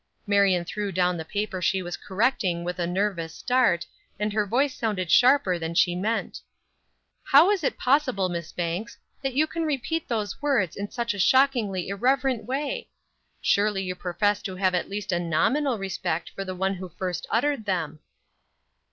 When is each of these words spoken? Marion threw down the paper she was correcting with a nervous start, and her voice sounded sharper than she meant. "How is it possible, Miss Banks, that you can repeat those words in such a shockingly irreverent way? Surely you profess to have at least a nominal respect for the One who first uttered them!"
Marion 0.25 0.65
threw 0.65 0.91
down 0.91 1.15
the 1.15 1.23
paper 1.23 1.61
she 1.61 1.83
was 1.83 1.95
correcting 1.95 2.63
with 2.63 2.79
a 2.79 2.87
nervous 2.87 3.35
start, 3.35 3.85
and 4.17 4.33
her 4.33 4.47
voice 4.47 4.73
sounded 4.73 5.11
sharper 5.11 5.59
than 5.59 5.75
she 5.75 5.93
meant. 5.93 6.41
"How 7.21 7.51
is 7.51 7.63
it 7.63 7.77
possible, 7.77 8.27
Miss 8.27 8.51
Banks, 8.51 8.97
that 9.21 9.35
you 9.35 9.45
can 9.45 9.61
repeat 9.63 10.07
those 10.07 10.41
words 10.41 10.75
in 10.75 10.89
such 10.89 11.13
a 11.13 11.19
shockingly 11.19 11.87
irreverent 11.87 12.45
way? 12.45 12.89
Surely 13.41 13.83
you 13.83 13.93
profess 13.93 14.41
to 14.41 14.55
have 14.55 14.73
at 14.73 14.89
least 14.89 15.11
a 15.11 15.19
nominal 15.19 15.77
respect 15.77 16.31
for 16.31 16.43
the 16.43 16.55
One 16.55 16.73
who 16.73 16.89
first 16.89 17.27
uttered 17.29 17.65
them!" 17.65 17.99